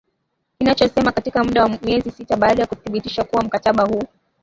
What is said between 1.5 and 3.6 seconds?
wa miezi sita baada ya kuthibitishwa kwa